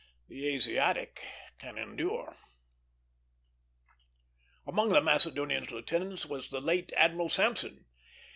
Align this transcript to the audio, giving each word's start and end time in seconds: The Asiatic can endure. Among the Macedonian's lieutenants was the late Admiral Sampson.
The 0.29 0.47
Asiatic 0.55 1.21
can 1.59 1.77
endure. 1.77 2.35
Among 4.65 4.89
the 4.89 4.99
Macedonian's 4.99 5.69
lieutenants 5.69 6.25
was 6.25 6.49
the 6.49 6.59
late 6.59 6.91
Admiral 6.93 7.29
Sampson. 7.29 7.85